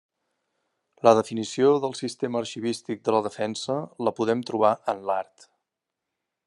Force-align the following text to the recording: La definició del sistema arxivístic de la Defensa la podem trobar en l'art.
La 1.07 1.11
definició 1.19 1.67
del 1.83 1.93
sistema 1.99 2.41
arxivístic 2.45 3.05
de 3.09 3.15
la 3.17 3.21
Defensa 3.29 3.79
la 4.09 4.17
podem 4.21 4.43
trobar 4.51 4.77
en 4.95 5.09
l'art. 5.11 5.51